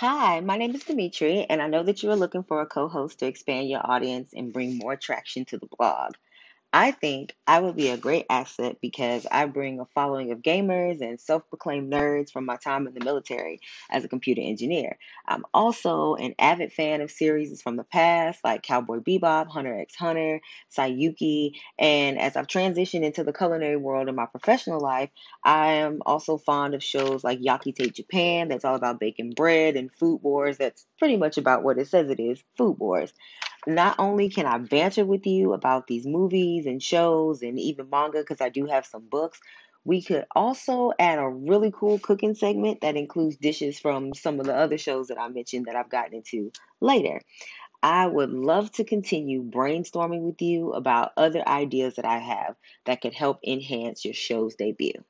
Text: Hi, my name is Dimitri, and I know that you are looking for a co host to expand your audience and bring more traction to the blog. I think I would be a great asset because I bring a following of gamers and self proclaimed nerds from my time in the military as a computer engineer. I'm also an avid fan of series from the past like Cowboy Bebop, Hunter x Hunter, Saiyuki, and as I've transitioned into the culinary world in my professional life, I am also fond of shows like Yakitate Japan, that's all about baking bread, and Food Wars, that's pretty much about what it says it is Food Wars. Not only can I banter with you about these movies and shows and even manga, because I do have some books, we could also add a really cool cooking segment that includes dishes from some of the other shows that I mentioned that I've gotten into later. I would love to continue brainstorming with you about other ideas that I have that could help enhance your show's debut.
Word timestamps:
Hi, 0.00 0.40
my 0.40 0.56
name 0.56 0.74
is 0.74 0.84
Dimitri, 0.84 1.44
and 1.48 1.62
I 1.62 1.68
know 1.68 1.82
that 1.82 2.02
you 2.02 2.10
are 2.10 2.16
looking 2.16 2.42
for 2.42 2.60
a 2.60 2.66
co 2.66 2.88
host 2.88 3.18
to 3.20 3.26
expand 3.26 3.68
your 3.68 3.88
audience 3.88 4.32
and 4.34 4.52
bring 4.52 4.78
more 4.78 4.96
traction 4.96 5.44
to 5.44 5.58
the 5.58 5.68
blog. 5.78 6.14
I 6.72 6.92
think 6.92 7.34
I 7.48 7.58
would 7.58 7.74
be 7.74 7.88
a 7.88 7.96
great 7.96 8.26
asset 8.30 8.76
because 8.80 9.26
I 9.28 9.46
bring 9.46 9.80
a 9.80 9.86
following 9.86 10.30
of 10.30 10.38
gamers 10.38 11.00
and 11.00 11.20
self 11.20 11.48
proclaimed 11.48 11.92
nerds 11.92 12.30
from 12.30 12.46
my 12.46 12.56
time 12.58 12.86
in 12.86 12.94
the 12.94 13.04
military 13.04 13.58
as 13.90 14.04
a 14.04 14.08
computer 14.08 14.40
engineer. 14.40 14.96
I'm 15.26 15.44
also 15.52 16.14
an 16.14 16.36
avid 16.38 16.72
fan 16.72 17.00
of 17.00 17.10
series 17.10 17.60
from 17.60 17.74
the 17.76 17.82
past 17.82 18.44
like 18.44 18.62
Cowboy 18.62 18.98
Bebop, 18.98 19.48
Hunter 19.48 19.80
x 19.80 19.96
Hunter, 19.96 20.40
Saiyuki, 20.76 21.54
and 21.76 22.20
as 22.20 22.36
I've 22.36 22.46
transitioned 22.46 23.02
into 23.02 23.24
the 23.24 23.32
culinary 23.32 23.76
world 23.76 24.08
in 24.08 24.14
my 24.14 24.26
professional 24.26 24.78
life, 24.80 25.10
I 25.42 25.72
am 25.72 26.02
also 26.06 26.38
fond 26.38 26.74
of 26.74 26.84
shows 26.84 27.24
like 27.24 27.40
Yakitate 27.40 27.94
Japan, 27.94 28.46
that's 28.46 28.64
all 28.64 28.76
about 28.76 29.00
baking 29.00 29.32
bread, 29.32 29.74
and 29.74 29.90
Food 29.92 30.20
Wars, 30.22 30.58
that's 30.58 30.86
pretty 31.00 31.16
much 31.16 31.36
about 31.36 31.64
what 31.64 31.78
it 31.78 31.88
says 31.88 32.10
it 32.10 32.20
is 32.20 32.40
Food 32.56 32.78
Wars. 32.78 33.12
Not 33.66 33.96
only 33.98 34.28
can 34.28 34.46
I 34.46 34.58
banter 34.58 35.04
with 35.04 35.26
you 35.26 35.52
about 35.52 35.86
these 35.86 36.06
movies 36.06 36.66
and 36.66 36.82
shows 36.82 37.42
and 37.42 37.58
even 37.58 37.90
manga, 37.90 38.20
because 38.20 38.40
I 38.40 38.48
do 38.48 38.66
have 38.66 38.86
some 38.86 39.06
books, 39.08 39.40
we 39.84 40.02
could 40.02 40.26
also 40.34 40.92
add 40.98 41.18
a 41.18 41.28
really 41.28 41.72
cool 41.74 41.98
cooking 41.98 42.34
segment 42.34 42.80
that 42.82 42.96
includes 42.96 43.36
dishes 43.36 43.78
from 43.78 44.14
some 44.14 44.40
of 44.40 44.46
the 44.46 44.54
other 44.54 44.78
shows 44.78 45.08
that 45.08 45.18
I 45.18 45.28
mentioned 45.28 45.66
that 45.66 45.76
I've 45.76 45.90
gotten 45.90 46.14
into 46.14 46.52
later. 46.80 47.20
I 47.82 48.06
would 48.06 48.30
love 48.30 48.72
to 48.72 48.84
continue 48.84 49.42
brainstorming 49.42 50.20
with 50.22 50.42
you 50.42 50.72
about 50.72 51.12
other 51.16 51.46
ideas 51.48 51.96
that 51.96 52.04
I 52.04 52.18
have 52.18 52.56
that 52.84 53.00
could 53.00 53.14
help 53.14 53.40
enhance 53.46 54.04
your 54.04 54.14
show's 54.14 54.54
debut. 54.54 55.04